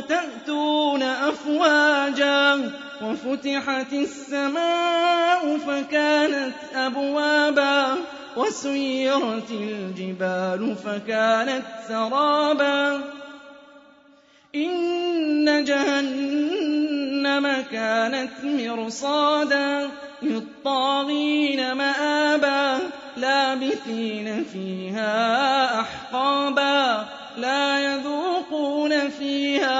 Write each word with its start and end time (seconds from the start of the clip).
فتأتون 0.00 1.02
أفواجا 1.02 2.70
وفتحت 3.02 3.92
السماء 3.92 5.58
فكانت 5.58 6.54
أبوابا 6.74 7.96
وسيرت 8.36 9.50
الجبال 9.50 10.76
فكانت 10.84 11.62
سرابا 11.88 13.00
إن 14.54 15.64
جهنم 15.64 17.64
كانت 17.72 18.32
مرصادا 18.44 19.90
للطاغين 20.22 21.72
مآبا 21.72 22.78
لابثين 23.16 24.44
فيها 24.44 25.80
أحقابا 25.80 27.06
لا 27.36 27.94
يذوقون 27.94 29.08
فيها 29.08 29.79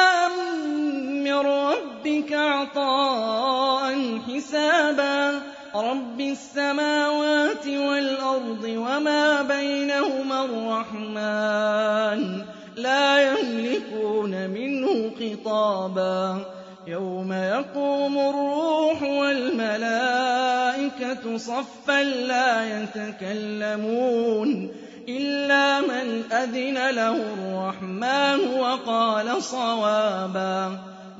ربك 2.21 2.33
عطاء 2.33 4.19
حسابا 4.27 5.41
رب 5.75 6.21
السماوات 6.21 7.67
والأرض 7.67 8.63
وما 8.63 9.41
بينهما 9.41 10.45
الرحمن 10.45 12.41
لا 12.75 13.31
يملكون 13.31 14.49
منه 14.49 15.11
خطابا. 15.19 16.45
يوم 16.87 17.33
يقوم 17.33 18.17
الروح 18.17 19.03
والملائكة 19.03 20.17
صفا 21.37 22.03
لا 22.03 22.81
يتكلمون 22.81 24.71
إلا 25.09 25.81
من 25.81 26.23
أذن 26.31 26.89
له 26.89 27.15
الرحمن 27.15 28.59
وقال 28.59 29.43
صوابا. 29.43 30.90